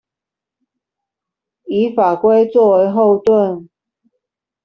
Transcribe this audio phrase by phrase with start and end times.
[1.65, 3.69] 以法規作為後盾